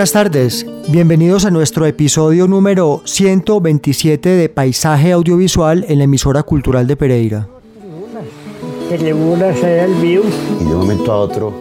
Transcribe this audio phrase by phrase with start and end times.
[0.00, 6.86] Buenas tardes, bienvenidos a nuestro episodio número 127 de Paisaje Audiovisual en la emisora cultural
[6.86, 7.48] de Pereira.
[10.58, 11.52] y de un momento a otro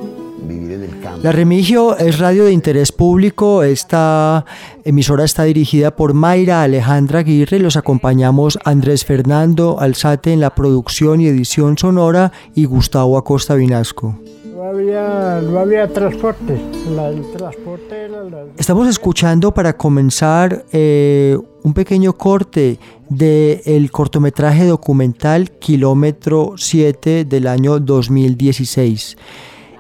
[0.44, 1.20] vivir en el campo.
[1.22, 4.46] La Remigio es radio de interés público, esta
[4.86, 11.20] emisora está dirigida por Mayra Alejandra Aguirre, los acompañamos Andrés Fernando Alzate en la producción
[11.20, 14.18] y edición sonora y Gustavo Acosta Vinasco.
[14.60, 16.54] No había, no había transporte.
[16.54, 25.50] El transporte era la- Estamos escuchando para comenzar eh, un pequeño corte del cortometraje documental
[25.52, 29.16] Kilómetro 7 del año 2016.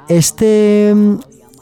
[0.08, 0.95] Este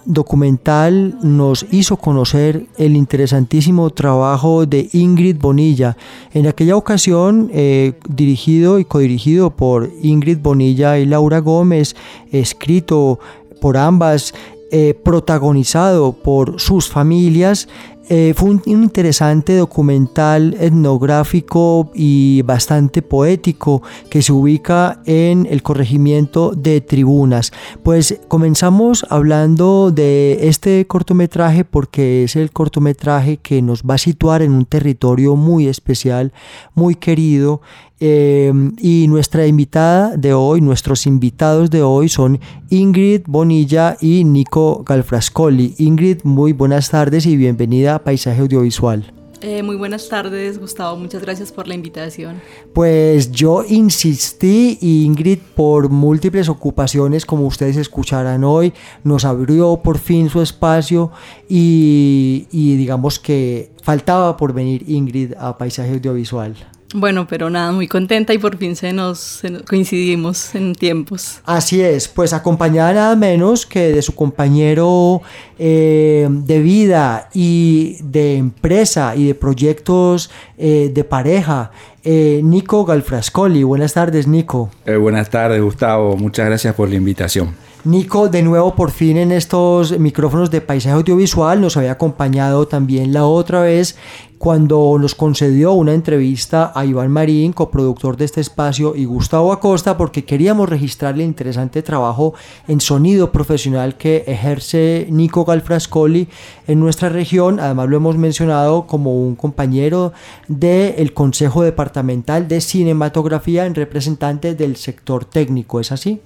[0.07, 5.97] documental nos hizo conocer el interesantísimo trabajo de Ingrid Bonilla.
[6.33, 11.95] En aquella ocasión, eh, dirigido y codirigido por Ingrid Bonilla y Laura Gómez,
[12.31, 13.19] escrito
[13.61, 14.33] por ambas,
[14.71, 17.67] eh, protagonizado por sus familias.
[18.09, 25.61] Eh, fue un, un interesante documental etnográfico y bastante poético que se ubica en el
[25.61, 27.51] corregimiento de tribunas.
[27.83, 34.41] Pues comenzamos hablando de este cortometraje porque es el cortometraje que nos va a situar
[34.41, 36.31] en un territorio muy especial,
[36.75, 37.61] muy querido.
[37.99, 44.83] Eh, y nuestra invitada de hoy, nuestros invitados de hoy son Ingrid Bonilla y Nico
[44.83, 45.73] Galfrascoli.
[45.79, 49.13] Ingrid, muy buenas tardes y bienvenida a Paisaje Audiovisual.
[49.41, 50.97] Eh, muy buenas tardes, Gustavo.
[50.97, 52.41] Muchas gracias por la invitación.
[52.73, 60.29] Pues yo insistí Ingrid por múltiples ocupaciones, como ustedes escucharán hoy, nos abrió por fin
[60.29, 61.11] su espacio
[61.47, 66.55] y, y digamos que faltaba por venir Ingrid a Paisaje Audiovisual.
[66.93, 71.41] Bueno, pero nada, muy contenta y por fin se nos, se nos- coincidimos en tiempos.
[71.45, 75.21] Así es, pues acompañada nada menos que de su compañero
[75.59, 81.71] eh, de vida y de empresa y de proyectos eh, de pareja,
[82.05, 83.63] eh, Nico Galfrascoli.
[83.63, 84.69] Buenas tardes, Nico.
[84.85, 86.15] Eh, buenas tardes, Gustavo.
[86.15, 87.53] Muchas gracias por la invitación.
[87.83, 93.13] Nico, de nuevo por fin en estos micrófonos de paisaje audiovisual, nos había acompañado también
[93.13, 93.95] la otra vez
[94.37, 99.97] cuando nos concedió una entrevista a Iván Marín, coproductor de este espacio, y Gustavo Acosta,
[99.97, 102.33] porque queríamos registrar el interesante trabajo
[102.67, 106.27] en sonido profesional que ejerce Nico Galfrascoli
[106.67, 107.59] en nuestra región.
[107.59, 110.13] Además lo hemos mencionado como un compañero
[110.47, 115.79] del Consejo Departamental de Cinematografía en representante del sector técnico.
[115.79, 116.21] ¿Es así?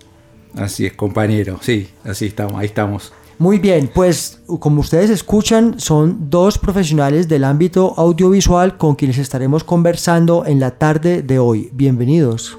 [0.56, 1.60] Así es, compañero.
[1.62, 3.14] Sí, así estamos, ahí estamos.
[3.42, 9.64] Muy bien, pues como ustedes escuchan, son dos profesionales del ámbito audiovisual con quienes estaremos
[9.64, 11.72] conversando en la tarde de hoy.
[11.74, 12.56] Bienvenidos.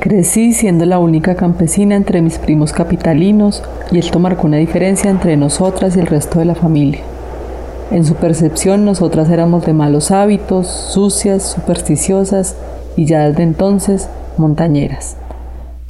[0.00, 5.38] Crecí siendo la única campesina entre mis primos capitalinos y esto marcó una diferencia entre
[5.38, 7.00] nosotras y el resto de la familia.
[7.90, 12.54] En su percepción nosotras éramos de malos hábitos, sucias, supersticiosas
[12.98, 15.16] y ya desde entonces montañeras.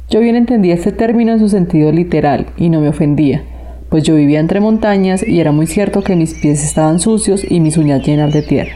[0.09, 3.43] Yo bien entendía este término en su sentido literal y no me ofendía,
[3.89, 7.59] pues yo vivía entre montañas y era muy cierto que mis pies estaban sucios y
[7.59, 8.75] mis uñas llenas de tierra.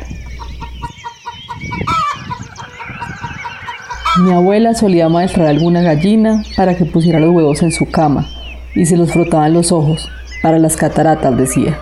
[4.23, 8.27] Mi abuela solía maestrar alguna gallina para que pusiera los huevos en su cama
[8.75, 10.09] y se los frotaban los ojos,
[10.41, 11.77] para las cataratas decía.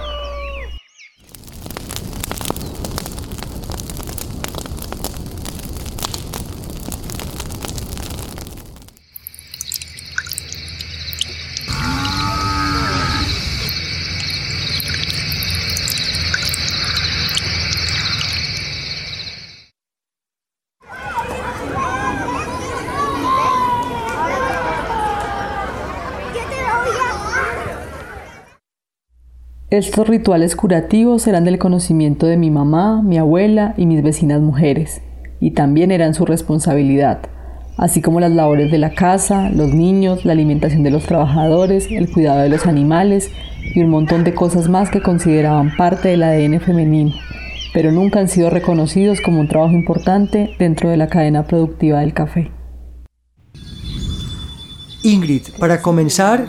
[29.77, 35.03] Estos rituales curativos eran del conocimiento de mi mamá, mi abuela y mis vecinas mujeres,
[35.39, 37.19] y también eran su responsabilidad,
[37.77, 42.11] así como las labores de la casa, los niños, la alimentación de los trabajadores, el
[42.11, 43.29] cuidado de los animales
[43.75, 47.13] y un montón de cosas más que consideraban parte del ADN femenino,
[47.71, 52.15] pero nunca han sido reconocidos como un trabajo importante dentro de la cadena productiva del
[52.15, 52.49] café.
[55.03, 56.47] Ingrid, para comenzar,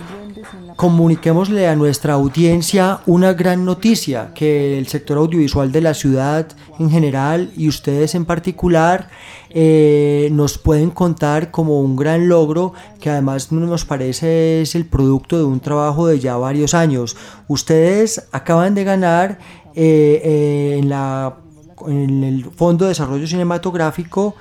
[0.78, 6.46] comuniquémosle a nuestra audiencia una gran noticia, que el sector audiovisual de la ciudad
[6.78, 9.08] en general y ustedes en particular
[9.50, 15.36] eh, nos pueden contar como un gran logro que además nos parece es el producto
[15.36, 17.16] de un trabajo de ya varios años.
[17.48, 19.40] Ustedes acaban de ganar
[19.74, 20.80] eh, eh,
[21.88, 24.36] en, el Fondo de Desarrollo Cinematográfico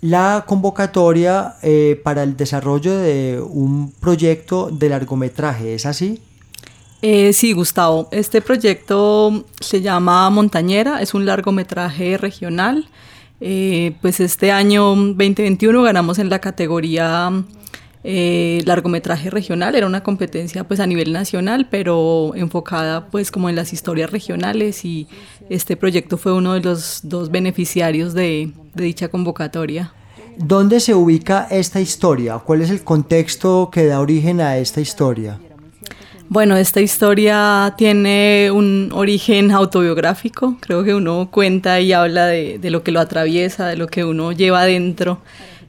[0.00, 6.20] la convocatoria eh, para el desarrollo de un proyecto de largometraje, ¿es así?
[7.02, 8.08] Eh, sí, Gustavo.
[8.10, 12.88] Este proyecto se llama Montañera, es un largometraje regional.
[13.42, 17.32] Eh, pues este año 2021 ganamos en la categoría
[18.02, 23.56] eh, largometraje regional, era una competencia pues a nivel nacional, pero enfocada pues como en
[23.56, 25.06] las historias regionales y
[25.50, 29.92] este proyecto fue uno de los dos beneficiarios de, de dicha convocatoria.
[30.38, 32.38] ¿Dónde se ubica esta historia?
[32.38, 35.38] ¿Cuál es el contexto que da origen a esta historia?
[36.30, 42.70] Bueno, esta historia tiene un origen autobiográfico, creo que uno cuenta y habla de, de
[42.70, 45.20] lo que lo atraviesa, de lo que uno lleva adentro.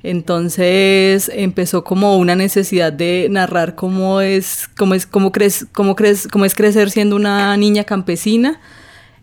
[0.03, 6.27] Entonces empezó como una necesidad de narrar cómo es, cómo es, cómo crees, cómo crees,
[6.27, 8.59] cómo es crecer siendo una niña campesina.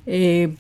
[0.07, 0.55] Eh,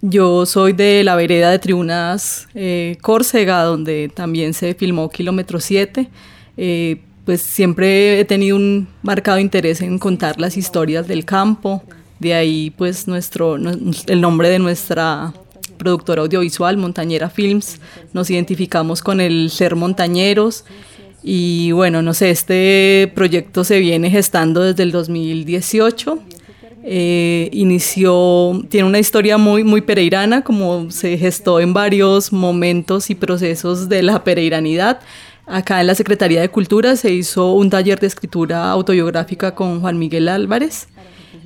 [0.00, 6.08] yo soy de la vereda de Tribunas eh, Córcega, donde también se filmó Kilómetro 7.
[6.56, 11.82] Eh, pues siempre he tenido un marcado interés en contar las historias del campo.
[12.20, 15.32] De ahí pues nuestro, el nombre de nuestra
[15.78, 17.80] productora audiovisual, Montañera Films.
[18.12, 20.64] Nos identificamos con el ser montañeros.
[21.22, 26.18] Y bueno, no sé, este proyecto se viene gestando desde el 2018.
[26.84, 33.14] Eh, inició, tiene una historia muy, muy pereirana, como se gestó en varios momentos y
[33.14, 35.00] procesos de la pereiranidad.
[35.46, 39.98] Acá en la Secretaría de Cultura se hizo un taller de escritura autobiográfica con Juan
[39.98, 40.88] Miguel Álvarez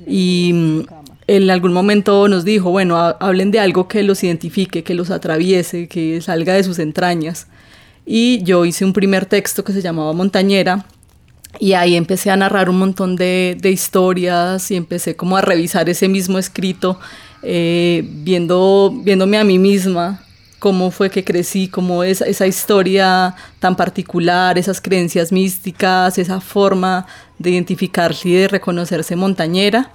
[0.05, 0.83] y
[1.27, 5.87] en algún momento nos dijo, bueno, hablen de algo que los identifique, que los atraviese,
[5.87, 7.47] que salga de sus entrañas.
[8.05, 10.85] Y yo hice un primer texto que se llamaba Montañera
[11.59, 16.07] y ahí empecé a narrar un montón de, historias y empecé como a revisar ese
[16.07, 16.99] mismo escrito,
[17.43, 20.23] eh, viendo, viéndome a mí misma,
[20.59, 27.05] cómo fue que crecí, cómo es esa historia tan particular, esas creencias místicas, esa forma
[27.37, 29.91] de identificarse y de reconocerse montañera.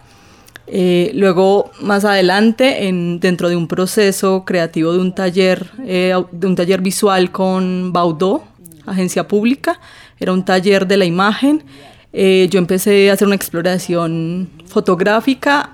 [0.70, 6.46] Eh, luego, más adelante, en, dentro de un proceso creativo de un taller, eh, de
[6.46, 8.42] un taller visual con Baudot,
[8.84, 9.80] agencia pública,
[10.20, 11.64] era un taller de la imagen.
[12.12, 15.70] Eh, yo empecé a hacer una exploración fotográfica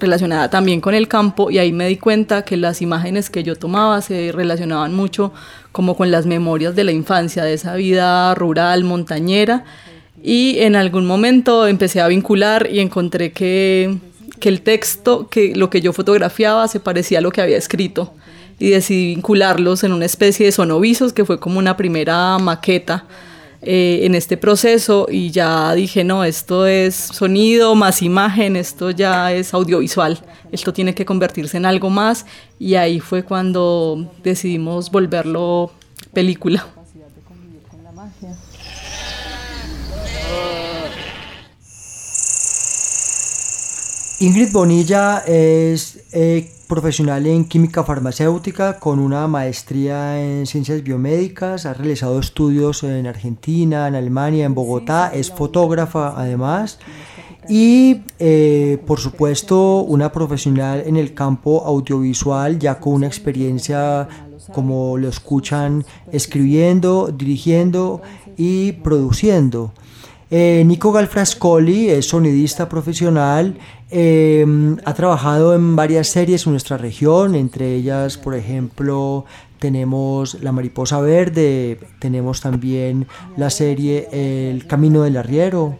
[0.00, 3.54] relacionada también con el campo y ahí me di cuenta que las imágenes que yo
[3.54, 5.32] tomaba se relacionaban mucho
[5.70, 9.64] como con las memorias de la infancia, de esa vida rural, montañera.
[10.22, 13.96] Y en algún momento empecé a vincular y encontré que
[14.42, 18.12] que el texto, que lo que yo fotografiaba se parecía a lo que había escrito.
[18.58, 23.04] Y decidí vincularlos en una especie de sonovisos que fue como una primera maqueta
[23.62, 25.06] eh, en este proceso.
[25.08, 30.18] Y ya dije, no, esto es sonido más imagen, esto ya es audiovisual,
[30.50, 32.26] esto tiene que convertirse en algo más.
[32.58, 35.70] Y ahí fue cuando decidimos volverlo
[36.12, 36.66] película.
[44.22, 51.74] Ingrid Bonilla es eh, profesional en química farmacéutica con una maestría en ciencias biomédicas, ha
[51.74, 56.78] realizado estudios en Argentina, en Alemania, en Bogotá, es fotógrafa además.
[57.48, 64.06] y eh, por supuesto una profesional en el campo audiovisual ya con una experiencia
[64.52, 68.02] como lo escuchan escribiendo, dirigiendo
[68.36, 69.72] y produciendo.
[70.34, 73.58] Eh, Nico Galfrascoli es sonidista profesional,
[73.92, 74.46] eh,
[74.84, 79.26] ha trabajado en varias series en nuestra región, entre ellas, por ejemplo,
[79.58, 83.06] tenemos La Mariposa Verde, tenemos también
[83.36, 85.78] la serie El Camino del Arriero,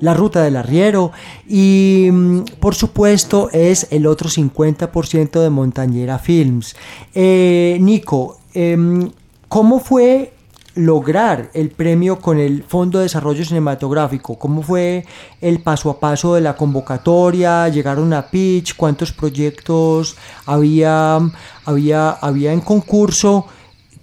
[0.00, 1.12] La Ruta del Arriero
[1.46, 6.74] y mm, por supuesto es el otro 50% de Montañera Films.
[7.14, 9.10] Eh, Nico, em,
[9.48, 10.32] ¿cómo fue
[10.78, 14.38] lograr el premio con el Fondo de Desarrollo Cinematográfico?
[14.38, 15.04] ¿Cómo fue
[15.40, 17.68] el paso a paso de la convocatoria?
[17.68, 18.76] ¿Llegaron a pitch?
[18.76, 20.16] ¿Cuántos proyectos
[20.46, 21.18] había,
[21.64, 23.46] había, había en concurso?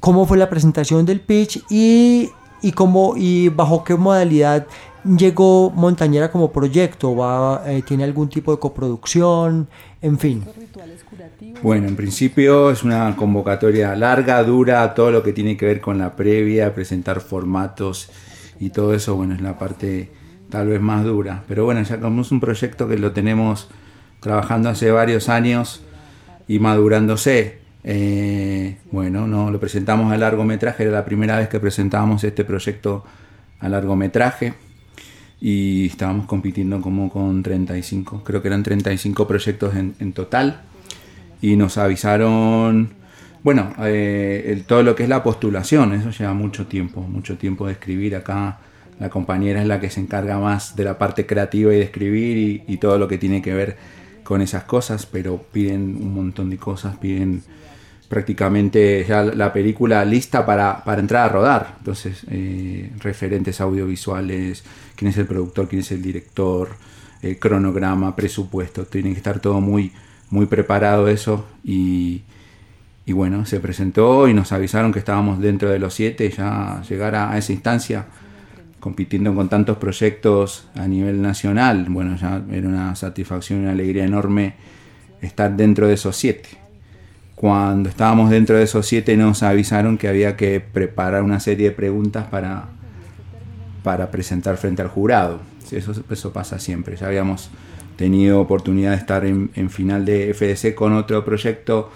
[0.02, 1.64] ¿Cómo fue la presentación del pitch?
[1.70, 2.30] Y,
[2.62, 4.68] y, cómo, y bajo qué modalidad
[5.06, 7.16] llegó Montañera como proyecto?
[7.16, 9.68] ¿Va, eh, ¿Tiene algún tipo de coproducción?
[10.02, 10.44] En fin.
[11.62, 15.98] Bueno, en principio es una convocatoria larga, dura, todo lo que tiene que ver con
[15.98, 18.10] la previa, presentar formatos
[18.60, 20.12] y todo eso, bueno, es la parte
[20.50, 21.44] tal vez más dura.
[21.48, 23.70] Pero bueno, ya como es un proyecto que lo tenemos
[24.20, 25.82] trabajando hace varios años
[26.48, 32.24] y madurándose, eh, bueno, no lo presentamos a largometraje, era la primera vez que presentábamos
[32.24, 33.04] este proyecto
[33.60, 34.54] a largometraje
[35.42, 40.62] y estábamos compitiendo como con 35, creo que eran 35 proyectos en, en total
[41.42, 42.90] y nos avisaron,
[43.44, 47.74] bueno, eh, todo lo que es la postulación, eso lleva mucho tiempo, mucho tiempo de
[47.74, 48.60] escribir acá.
[49.00, 52.64] La compañera es la que se encarga más de la parte creativa y de escribir
[52.66, 53.78] y, todo lo que tiene que ver
[54.24, 57.44] con esas cosas, pero piden un montón de cosas, piden
[58.08, 61.76] prácticamente ya la película lista para, entrar a rodar.
[61.80, 64.64] Entonces, eh, referentes audiovisuales,
[64.96, 66.70] quién es el productor, quién es el director,
[67.22, 69.92] el cronograma, presupuesto, tiene que estar todo muy,
[70.30, 72.24] muy preparado eso y,
[73.08, 77.38] bueno, se presentó y nos avisaron que estábamos dentro de los siete, ya llegar a,
[77.38, 78.06] esa instancia,
[78.80, 84.06] compitiendo con tantos proyectos a nivel nacional, bueno, ya era una satisfacción y una alegría
[84.06, 84.54] enorme
[85.22, 86.65] estar dentro de esos siete.
[87.36, 91.76] Cuando estábamos dentro de esos siete nos avisaron que había que preparar una serie de
[91.76, 92.70] preguntas para,
[93.84, 95.40] para presentar frente al jurado.
[95.72, 96.96] Eso, eso pasa siempre.
[96.96, 97.50] Ya habíamos
[97.96, 101.92] tenido oportunidad de estar en, final de FDC con otro proyecto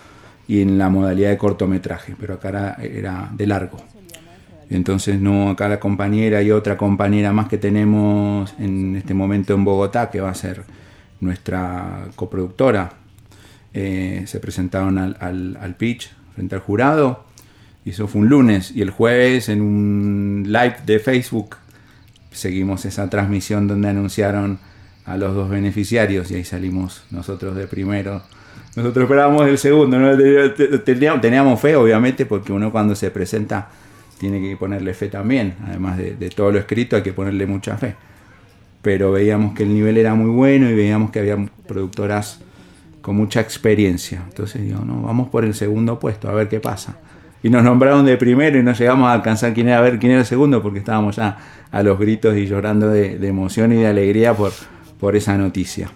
[0.47, 3.77] y en la modalidad de cortometraje, pero acá era, de largo.
[4.69, 9.63] Entonces, no, acá la compañera y otra compañera más que tenemos en este momento en
[9.63, 10.63] Bogotá, que va a ser
[11.19, 12.93] nuestra coproductora,
[13.73, 17.25] eh, se presentaron al, al, pitch frente al jurado.
[17.85, 18.71] Y eso fue un lunes.
[18.75, 21.57] Y el jueves, en un live de Facebook,
[22.31, 24.59] seguimos esa transmisión donde anunciaron
[25.05, 28.21] a los dos beneficiarios y ahí salimos nosotros de primero.
[28.75, 29.97] Nosotros esperábamos el segundo,
[30.83, 33.69] teníamos, fe obviamente porque uno cuando se presenta
[34.19, 37.95] tiene que ponerle fe también, además de, todo lo escrito hay que ponerle mucha fe.
[38.81, 42.39] Pero veíamos que el nivel era muy bueno y veíamos que había productoras
[43.01, 44.23] con mucha experiencia.
[44.27, 46.97] Entonces digo, no, vamos por el segundo puesto, a ver qué pasa.
[47.41, 50.11] Y nos nombraron de primero y no llegamos a alcanzar quién era, a ver quién
[50.11, 51.37] era el segundo porque estábamos ya
[51.71, 54.51] a los gritos y llorando de emoción y de alegría por,
[54.99, 55.89] por esa noticia.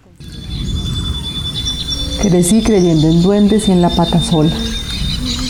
[2.21, 4.55] Crecí creyendo en duendes y en la pata sola.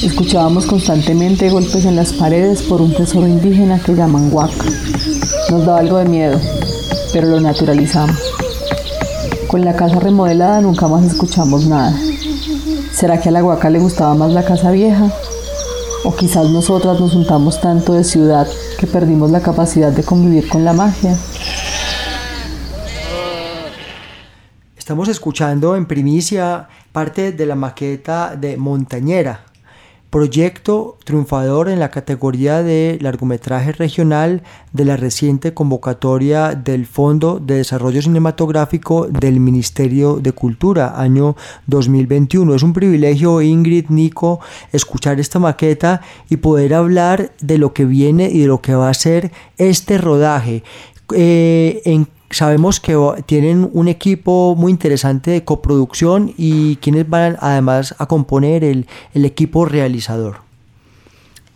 [0.03, 4.65] Escuchábamos constantemente golpes en las paredes por un tesoro indígena que llaman huaca.
[5.51, 6.39] Nos daba algo de miedo,
[7.13, 8.32] pero lo naturalizamos.
[9.53, 11.95] Con la casa remodelada nunca más escuchamos nada.
[12.91, 15.13] ¿Será que a la huaca le gustaba más la casa vieja?
[16.03, 18.47] ¿O quizás nosotras nos juntamos tanto de ciudad
[18.79, 21.15] que perdimos la capacidad de convivir con la magia?
[24.75, 29.41] Estamos escuchando en primicia parte de la maqueta de Montañera,
[30.13, 37.55] proyecto triunfador en la categoría de largometraje regional de la reciente convocatoria del Fondo de
[37.55, 42.53] Desarrollo Cinematográfico del Ministerio de Cultura, año 2021.
[42.53, 44.39] Es un privilegio, Ingrid, Nico,
[44.71, 48.89] escuchar esta maqueta y poder hablar de lo que viene y de lo que va
[48.89, 50.61] a ser este rodaje.
[51.15, 57.95] Eh, en sabemos que tienen un equipo muy interesante de coproducción y quienes van además
[57.97, 60.37] a componer el, equipo realizador.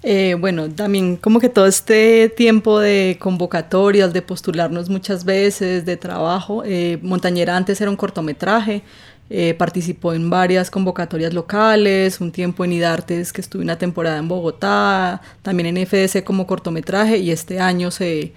[0.03, 5.97] Eh, bueno, también como que todo este tiempo de convocatorias, de postularnos muchas veces, de
[5.97, 8.83] trabajo, eh, Montañera antes era un cortometraje,
[9.29, 14.29] eh, participó en varias convocatorias locales, un tiempo en IDARTES que estuve una temporada en
[14.29, 18.31] Bogotá, también en FDC como cortometraje y este año se,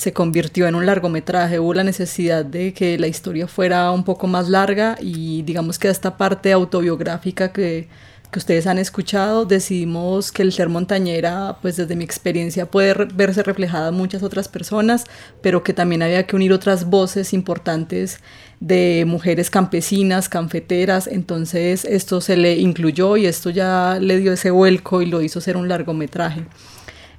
[0.00, 4.26] se convirtió en un largometraje, hubo la necesidad de que la historia fuera un poco
[4.26, 7.86] más larga y digamos que esta parte autobiográfica que,
[8.30, 13.42] que ustedes han escuchado, decidimos que el ser montañera, pues desde mi experiencia puede verse
[13.42, 15.04] reflejada en muchas otras personas,
[15.42, 18.20] pero que también había que unir otras voces importantes
[18.58, 24.50] de mujeres campesinas, cafeteras, entonces esto se le incluyó y esto ya le dio ese
[24.50, 26.46] vuelco y lo hizo ser un largometraje.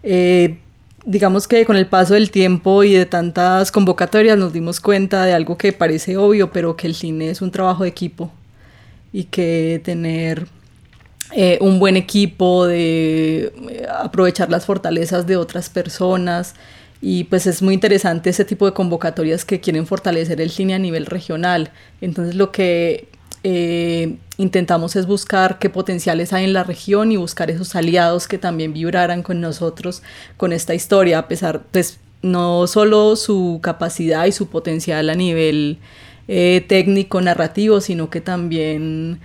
[0.02, 0.58] Eh,
[1.06, 5.34] digamos que con el paso del tiempo y de tantas convocatorias nos dimos cuenta de
[5.34, 8.32] algo que parece obvio, pero que el cine es un trabajo de equipo
[9.12, 10.48] y que tener
[11.34, 16.56] eh, un buen equipo, de eh, aprovechar las fortalezas de otras personas.
[17.02, 20.80] Y pues es muy interesante ese tipo de convocatorias que quieren fortalecer el cine a
[20.80, 21.72] nivel regional.
[22.00, 23.08] Entonces lo que
[23.44, 28.38] eh, intentamos es buscar qué potenciales hay en la región y buscar esos aliados que
[28.38, 30.04] también vibraran con nosotros
[30.38, 35.80] con esta historia, a pesar, pues no solo su capacidad y su potencial a nivel
[36.28, 39.20] eh, técnico, narrativo, sino que también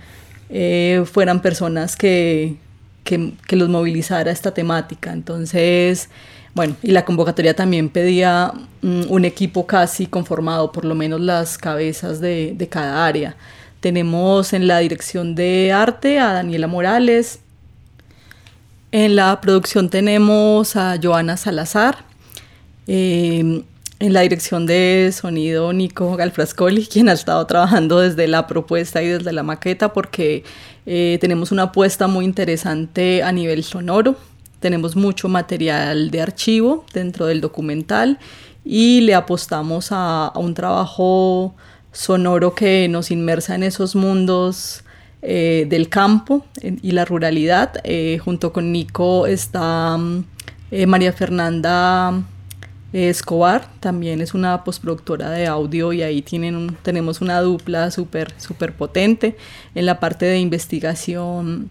[0.49, 2.55] eh, fueran personas que,
[3.03, 5.13] que, que, los movilizara esta temática.
[5.13, 6.09] Entonces,
[6.55, 11.57] bueno, y la convocatoria también pedía mm, un equipo casi conformado, por lo menos las
[11.57, 13.35] cabezas de, de cada área.
[13.79, 17.39] Tenemos en la dirección de arte a Daniela Morales.
[18.91, 22.05] En la producción tenemos a Joana Salazar.
[22.87, 23.63] Eh,
[23.99, 29.07] en la dirección de sonido Nico Galfrascoli, quien ha estado trabajando desde la propuesta y
[29.07, 30.43] desde la maqueta porque
[30.85, 34.15] eh, tenemos una apuesta muy interesante a nivel sonoro.
[34.59, 38.17] Tenemos mucho material de archivo dentro del documental
[38.63, 41.55] y le apostamos a un trabajo
[41.91, 44.83] sonoro que nos inmersa en esos mundos
[45.23, 47.81] eh, del campo y la ruralidad.
[47.83, 50.23] Eh, junto con Nico está mm,
[50.71, 52.23] eh, María Fernanda
[52.93, 58.73] Escobar, también es una postproductora de audio y ahí tienen tenemos una dupla súper super
[58.73, 59.35] potente.
[59.75, 61.69] En la parte de investigación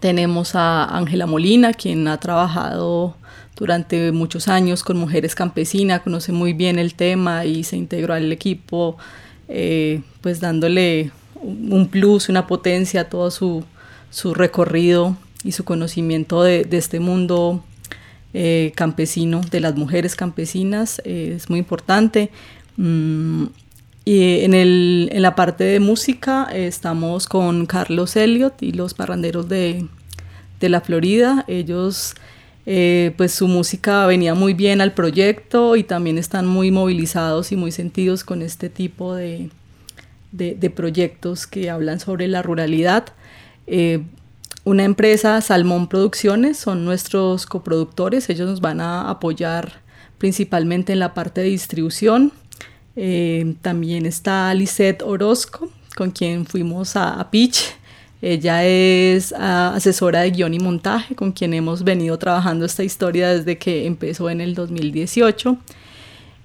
[0.00, 3.16] tenemos a Ángela Molina, quien ha trabajado
[3.56, 8.30] durante muchos años con mujeres campesinas, conoce muy bien el tema y se integró al
[8.30, 8.98] equipo
[9.48, 11.10] eh, pues dándole
[11.40, 13.64] un plus, una potencia a todo su,
[14.34, 17.62] recorrido y su conocimiento de, este mundo
[18.34, 22.30] eh, campesino, de las mujeres campesinas, eh, es muy importante.
[22.76, 23.44] Mm,
[24.04, 29.48] y en, el, en, la parte de música estamos con Carlos Elliot y los parranderos
[29.48, 29.86] de,
[30.60, 31.44] de la Florida.
[31.48, 32.14] Ellos
[32.68, 37.56] eh, pues su música venía muy bien al proyecto y también están muy movilizados y
[37.56, 39.50] muy sentidos con este tipo de,
[40.32, 43.06] de, proyectos que hablan sobre la ruralidad.
[43.68, 44.02] Eh,
[44.64, 49.80] una empresa, Salmón Producciones, son nuestros coproductores, ellos nos van a apoyar
[50.18, 52.32] principalmente en la parte de distribución.
[52.96, 57.75] Eh, también está Lisette Orozco, con quien fuimos a, a Pitch
[58.22, 63.28] ella es ah, asesora de guion y montaje, con quien hemos venido trabajando esta historia
[63.28, 65.58] desde que empezó en el 2018.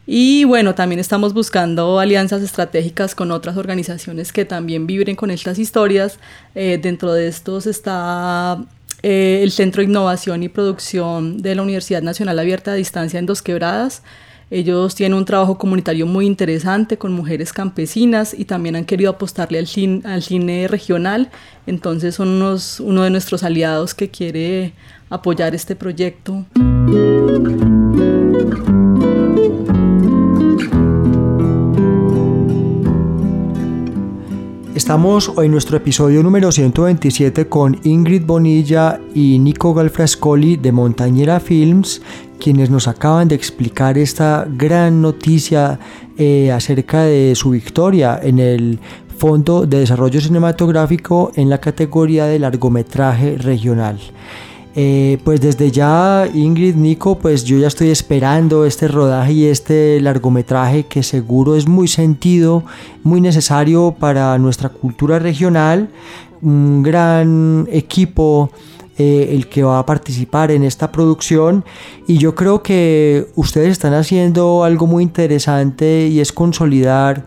[0.06, 5.60] Y bueno, también estamos buscando alianzas estratégicas con otras organizaciones que también vibren con estas
[5.60, 6.20] historias.
[6.56, 8.58] Eh, dentro de estos está
[9.04, 13.26] eh, el Centro de Innovación y Producción de la Universidad Nacional Abierta a Distancia en
[13.26, 14.04] Dos Quebradas,
[14.54, 19.58] ellos tienen un trabajo comunitario muy interesante con mujeres campesinas y también han querido apostarle
[19.58, 21.32] al cine, al cine regional.
[21.66, 24.74] Entonces son unos, uno de nuestros aliados que quiere
[25.10, 26.46] apoyar este proyecto.
[34.76, 41.40] Estamos hoy en nuestro episodio número 127 con Ingrid Bonilla y Nico Galfrascoli de Montañera
[41.40, 42.02] Films,
[42.42, 45.80] quienes nos acaban de explicar esta gran noticia
[46.18, 48.80] eh, acerca de su victoria en el
[49.18, 54.00] Fondo de Desarrollo Cinematográfico en la categoría de largometraje regional.
[54.74, 60.00] Eh, pues desde ya, Ingrid, Nico, pues yo ya estoy esperando este rodaje y este
[60.02, 62.64] largometraje que seguro es muy sentido,
[63.04, 65.90] muy necesario para nuestra cultura regional.
[66.42, 68.50] Un gran equipo
[69.02, 71.66] eh, el que va a participar en esta producción.
[72.06, 77.26] Y yo creo que ustedes están haciendo algo muy interesante y es consolidar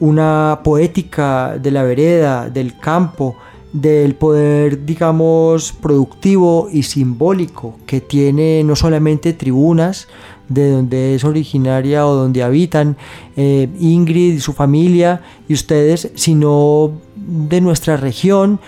[0.00, 3.36] una poética de la vereda, del campo,
[3.72, 10.08] del poder, digamos, productivo y simbólico que tiene no solamente tribunas,
[10.48, 12.96] de donde es originaria o donde habitan
[13.36, 18.58] eh, Ingrid y su familia y ustedes, sino de nuestra región,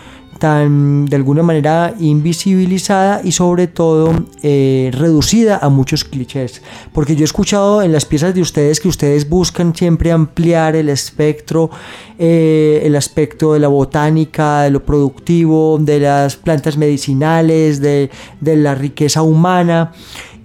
[0.41, 6.63] tan de alguna manera invisibilizada y sobre todo eh, reducida a muchos clichés.
[6.93, 10.89] Porque yo he escuchado en las piezas de ustedes que ustedes buscan siempre ampliar el
[10.89, 11.71] espectro,
[12.19, 18.57] eh, el aspecto de la botánica, de lo productivo, de las plantas medicinales, de, de
[18.57, 19.93] la riqueza humana.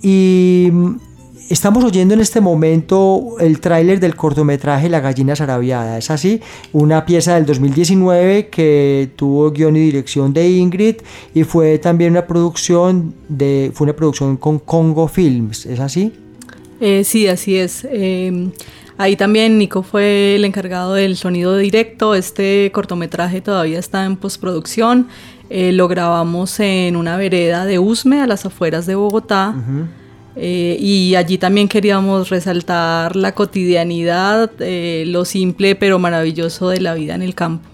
[0.04, 0.70] Y
[1.48, 6.42] Estamos oyendo en este momento el tráiler del cortometraje La gallina zarabiada, es así,
[6.74, 10.96] una pieza del 2019 que tuvo guion y dirección de Ingrid
[11.36, 16.14] y fue también una producción de fue una producción con Congo Films, ¿es así?
[16.82, 17.88] Eh, sí, así es.
[17.92, 18.52] Em,
[18.98, 22.16] Ahí también Nico fue el encargado del sonido directo.
[22.16, 25.08] Este cortometraje todavía está en postproducción.
[25.50, 29.54] Eh, lo grabamos en una vereda de Usme, a las afueras de Bogotá.
[30.36, 36.94] Eh, y allí también queríamos resaltar la cotidianidad, eh, lo simple pero maravilloso de la
[36.94, 37.70] vida en el campo.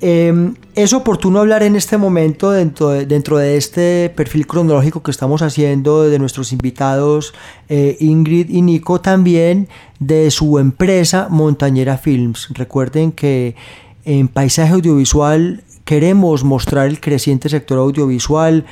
[0.00, 5.10] Em, es oportuno hablar en este momento dentro de, dentro de este perfil cronológico que
[5.10, 7.32] estamos haciendo de nuestros invitados
[7.70, 12.48] eh, Ingrid y Nico también de su empresa Montañera Films.
[12.50, 13.56] Recuerden que
[14.04, 18.66] en Paisaje Audiovisual queremos mostrar el creciente sector audiovisual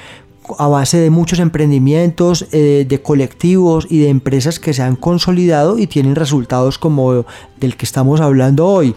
[0.59, 5.79] a base de muchos emprendimientos, eh, de colectivos y de empresas que se han consolidado
[5.79, 7.25] y tienen resultados como
[7.65, 8.95] del que estamos hablando hoy.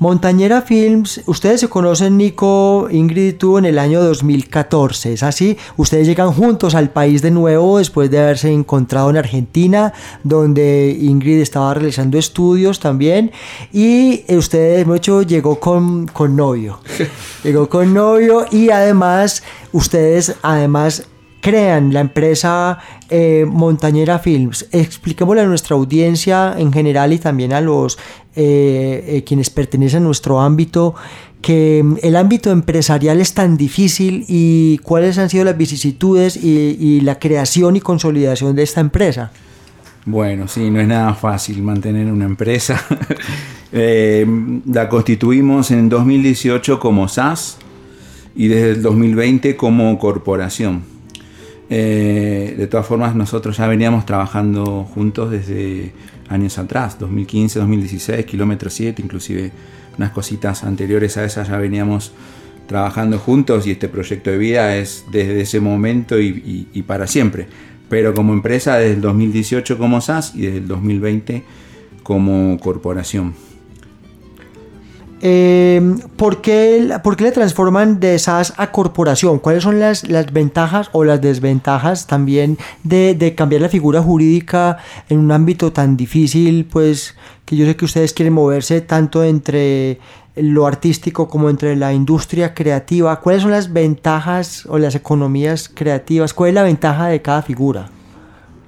[0.00, 5.58] Montañera Films, ustedes se conocen Nico, Ingrid y tú en el año 2014, ¿es así?
[5.76, 9.92] Ustedes llegan juntos al país de nuevo después de haberse encontrado en Argentina,
[10.24, 13.30] donde Ingrid estaba realizando estudios también
[13.74, 16.80] y ustedes, mucho, llegó con, con novio.
[17.44, 21.09] llegó con novio y además, ustedes además
[21.40, 24.66] crean la empresa eh, Montañera Films.
[24.72, 27.98] Expliquémosle a nuestra audiencia en general y también a los
[28.36, 30.94] eh, eh, quienes pertenecen a nuestro ámbito
[31.40, 37.00] que mm, el ámbito empresarial es tan difícil y cuáles han sido las vicisitudes y,
[37.00, 39.32] la creación y consolidación de esta empresa.
[40.04, 42.82] Bueno, sí, no es nada fácil mantener una empresa.
[43.72, 47.58] la constituimos en 2018 como SAS
[48.34, 50.99] y desde el 2020 como corporación.
[51.72, 55.92] Eh, de todas formas, nosotros ya veníamos trabajando juntos desde
[56.28, 59.52] años atrás, 2015, 2016, kilómetro 7, inclusive
[59.96, 62.12] unas cositas anteriores a esas ya veníamos
[62.66, 67.46] trabajando juntos y este proyecto de vida es desde ese momento y, y para siempre.
[67.88, 71.44] Pero como empresa desde el 2018 como SAS y desde el 2020
[72.02, 73.34] como corporación.
[75.22, 76.80] Eh, ¿por, qué,
[77.18, 79.38] le transforman de SAS a corporación?
[79.38, 84.78] ¿Cuáles son las, ventajas o las desventajas también de, cambiar la figura jurídica
[85.08, 86.64] en un ámbito tan difícil?
[86.64, 89.98] Pues que yo sé que ustedes quieren moverse tanto entre
[90.36, 93.20] lo artístico como entre la industria creativa.
[93.20, 96.32] ¿Cuáles son las ventajas o las economías creativas?
[96.32, 97.90] ¿Cuál es la ventaja de cada figura?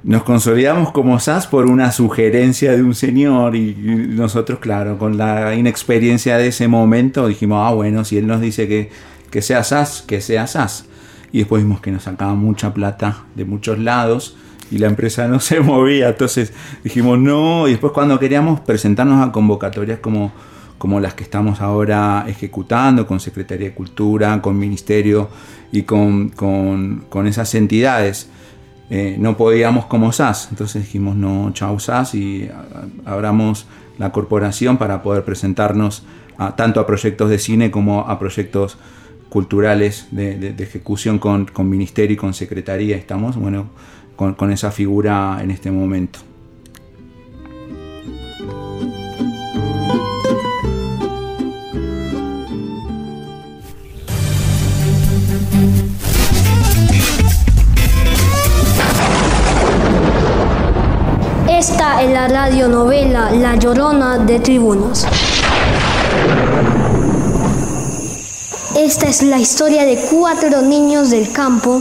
[0.05, 5.55] Nos consolidamos como SAS por una sugerencia de un señor y nosotros, claro, con la
[5.55, 8.91] inexperiencia de ese momento dijimos, ah, bueno, si él nos dice que,
[9.31, 10.87] que sea SAS, que sea SAS.
[11.31, 14.37] Y después vimos que nos sacaba mucha plata de muchos lados
[14.73, 19.31] y la empresa no se movía, entonces dijimos no, y después cuando queríamos presentarnos a
[19.31, 20.33] convocatorias como,
[20.79, 25.29] como las que estamos ahora ejecutando, con Secretaría de Cultura, con Ministerio
[25.71, 28.29] y con, con, con esas entidades,
[28.95, 30.49] eh, no podíamos como SAS.
[30.51, 32.51] Entonces dijimos, no, chau SAS y
[33.07, 33.65] abramos
[33.97, 36.03] la corporación para poder presentarnos
[36.37, 38.77] a, tanto a proyectos de cine como a proyectos
[39.31, 42.99] culturales de, ejecución con, ministerio y con secretaría.
[42.99, 43.71] Estamos, bueno,
[44.15, 46.19] con esa figura en este momento.
[62.03, 65.07] Es la radionovela La Llorona de Tribunas.
[68.75, 71.81] Esta es la historia de cuatro niños del campo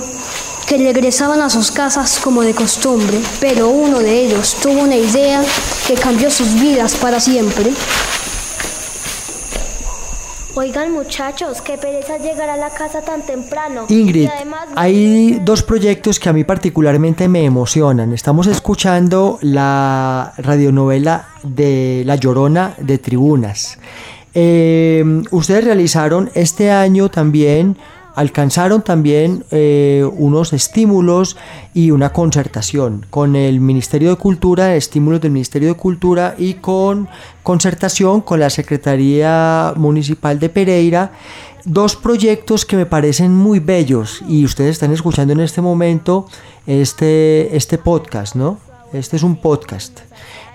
[0.67, 5.41] que regresaban a sus casas como de costumbre, pero uno de ellos tuvo una idea
[5.87, 7.71] que cambió sus vidas para siempre.
[10.53, 13.85] Oigan muchachos, qué pereza llegar a la casa tan temprano.
[13.87, 14.27] Ingrid,
[14.75, 18.11] hay dos proyectos que a mí particularmente me emocionan.
[18.11, 23.79] Estamos escuchando la radionovela de La Llorona de Tribunas.
[24.33, 27.77] Eh, ustedes realizaron este año también
[28.15, 31.37] alcanzaron también eh, unos estímulos
[31.73, 37.07] y una concertación con el Ministerio de Cultura, estímulos del Ministerio de Cultura y con
[37.43, 41.11] concertación con la Secretaría Municipal de Pereira.
[41.63, 46.25] Dos proyectos que me parecen muy bellos y ustedes están escuchando en este momento
[46.65, 48.57] este, este podcast, ¿no?
[48.93, 49.99] Este es un podcast.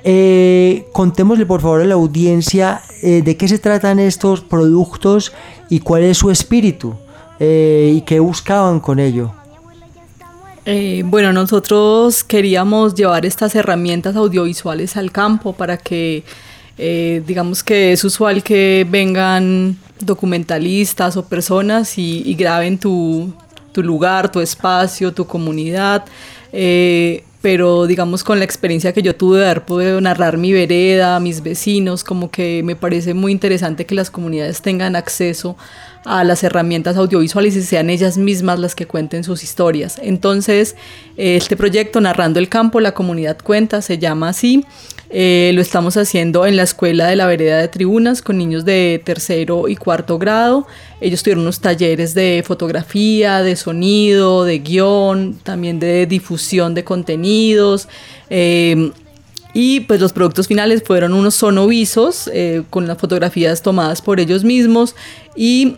[0.04, 5.32] Eh, contémosle por favor a la audiencia eh, de qué se tratan estos productos
[5.68, 6.94] y cuál es su espíritu.
[7.38, 9.32] Eh, y qué buscaban con ello.
[10.64, 16.24] Eh, bueno, nosotros queríamos llevar estas herramientas audiovisuales al campo para que,
[16.76, 23.32] eh, digamos que es usual que vengan documentalistas o personas y, graben tu,
[23.76, 26.04] lugar, tu espacio, tu comunidad.
[27.42, 31.42] pero digamos con la experiencia que yo tuve de haber podido narrar mi vereda, mis
[31.42, 35.56] vecinos, como que me parece muy interesante que las comunidades tengan acceso
[36.06, 39.98] a las herramientas audiovisuales y sean ellas mismas las que cuenten sus historias.
[40.02, 40.76] Entonces,
[41.16, 44.64] este proyecto Narrando el Campo, la comunidad cuenta, se llama así.
[45.08, 49.00] Eh, lo estamos haciendo en la escuela de la vereda de tribunas con niños de
[49.04, 50.66] tercero y cuarto grado.
[51.00, 57.88] Ellos tuvieron unos talleres de fotografía, de sonido, de guion, también de difusión de contenidos.
[58.30, 58.90] Eh,
[59.58, 64.44] y pues los productos finales fueron unos sonovisos eh, con las fotografías tomadas por ellos
[64.44, 64.94] mismos
[65.34, 65.76] y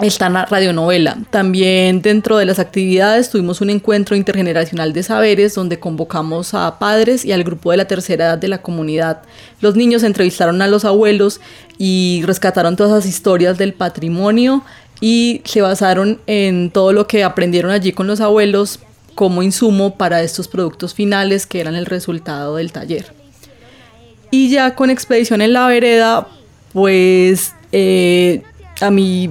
[0.00, 1.18] la radionovela.
[1.30, 7.24] También dentro de las actividades tuvimos un encuentro intergeneracional de saberes donde convocamos a padres
[7.24, 9.22] y al grupo de la tercera edad de la comunidad.
[9.60, 11.40] Los niños entrevistaron a los abuelos
[11.78, 14.64] y rescataron todas las historias del patrimonio
[15.00, 18.80] y se basaron en todo lo que aprendieron allí con los abuelos
[19.14, 23.12] como insumo para estos productos finales que eran el resultado del taller.
[24.30, 26.28] Y ya con Expedición en la Vereda,
[26.72, 28.42] pues eh,
[28.80, 29.30] a mí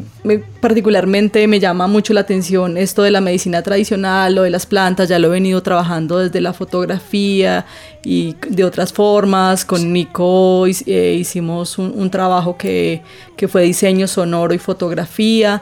[0.61, 5.09] particularmente me llama mucho la atención esto de la medicina tradicional, lo de las plantas,
[5.09, 7.65] ya lo he venido trabajando desde la fotografía
[8.03, 9.65] y de otras formas.
[9.65, 13.01] Con Nico eh, hicimos un, trabajo que,
[13.35, 15.61] que, fue diseño sonoro y fotografía.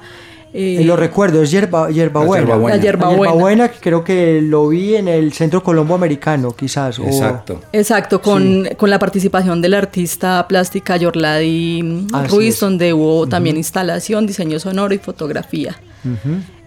[0.60, 2.58] Eh, lo recuerdo, es Yerba, yerba Buena.
[2.58, 3.68] La Yerba Buena.
[3.68, 6.98] que creo que lo vi en el Centro Colombo Americano, quizás.
[6.98, 7.62] Exacto.
[7.72, 14.60] Exacto, con, con, la participación del artista plástica Yorladi Ruiz, donde hubo también instalación, diseño
[14.60, 15.80] sonoro y fotografía.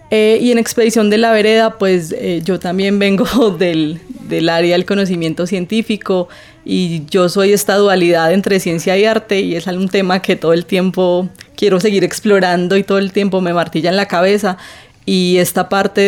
[0.09, 3.25] Eh, y en Expedición de la Vereda, pues eh, yo también vengo
[3.59, 3.99] del,
[4.29, 6.29] del área del conocimiento científico
[6.63, 10.53] y yo soy esta dualidad entre ciencia y arte y es un tema que todo
[10.53, 11.27] el tiempo
[11.61, 14.57] quiero seguir explorando y todo el tiempo me martilla en la cabeza
[15.05, 16.01] y esta parte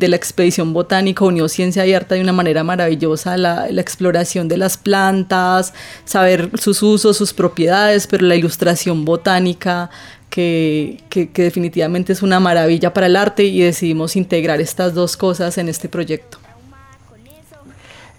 [0.00, 4.48] de, la expedición botánica unió ciencia y arte de una manera maravillosa, la, la, exploración
[4.48, 5.74] de las plantas,
[6.06, 9.90] saber sus usos, sus propiedades, pero la ilustración botánica
[10.30, 15.18] que, que, que definitivamente es una maravilla para el arte y decidimos integrar estas dos
[15.18, 16.38] cosas en este proyecto.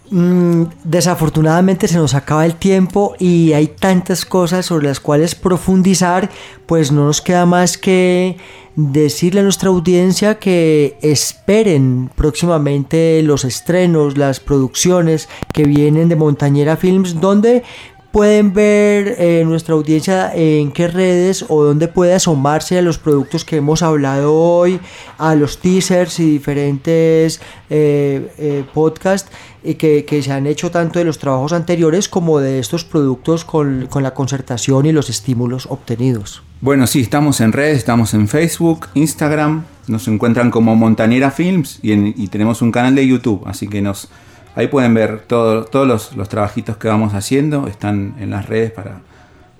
[0.09, 6.29] Mm, desafortunadamente se nos acaba el tiempo y hay tantas cosas sobre las cuales profundizar,
[6.65, 8.37] pues no nos queda más que
[8.77, 16.77] decirle a nuestra audiencia que esperen próximamente los estrenos, las producciones que vienen de Montañera
[16.77, 17.63] Films, donde
[18.11, 23.45] pueden ver eh, nuestra audiencia en qué redes o dónde puede asomarse a los productos
[23.45, 24.79] que hemos hablado hoy,
[25.17, 29.29] a los teasers y diferentes eh, eh, podcasts
[29.77, 33.87] que, que, se han hecho tanto de los trabajos anteriores como de estos productos con,
[33.89, 36.41] con la concertación y los estímulos obtenidos.
[36.61, 41.91] Bueno, sí, estamos en redes, estamos en Facebook, Instagram, nos encuentran como Montanera Films y,
[41.91, 44.09] y tenemos un canal de YouTube, así que nos
[44.57, 49.01] Ahí pueden ver todos los, trabajitos que vamos haciendo, están en las redes para,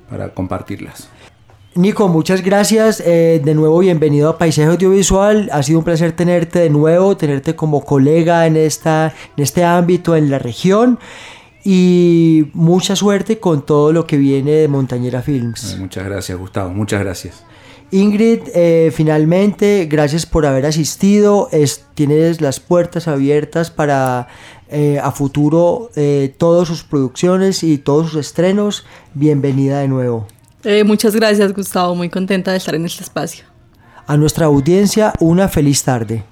[0.10, 1.08] para compartirlas.
[1.76, 3.04] Nico, muchas gracias.
[3.06, 5.52] Eh, de nuevo, bienvenido a Paisaje Audiovisual.
[5.54, 10.16] Ha sido un placer tenerte de nuevo, tenerte como colega en, esta, en este ámbito,
[10.16, 10.98] en la región.
[11.64, 15.78] Y mucha suerte con todo lo que viene de Montañera Films.
[15.78, 16.72] Muchas gracias, Gustavo.
[16.72, 17.44] Muchas gracias.
[17.92, 21.50] Ingrid, eh, finalmente, gracias por haber asistido.
[21.94, 24.28] tienes las puertas abiertas para
[24.70, 28.86] eh, a futuro eh, todas sus producciones y todos sus estrenos.
[29.14, 30.28] Bienvenida de nuevo.
[30.86, 31.96] muchas gracias, Gustavo.
[31.96, 33.46] Muy contenta de estar en este espacio.
[34.06, 36.24] A nuestra audiencia, una feliz tarde.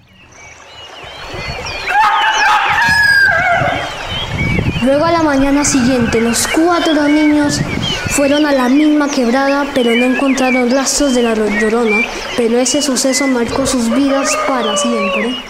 [4.85, 7.59] Luego a la mañana siguiente, los cuatro niños
[8.09, 12.01] fueron a la misma quebrada, pero no encontraron rastros de la llorona,
[12.37, 15.43] pero ese suceso marcó sus vidas para siempre.